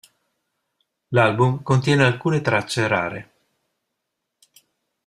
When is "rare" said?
2.87-3.31